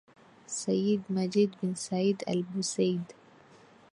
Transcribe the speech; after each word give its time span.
Sayyid 0.47 1.07
Majid 1.07 1.61
bin 1.61 1.75
Said 1.75 2.23
Al 2.25 2.41
Bu 2.51 2.63
said 2.63 3.13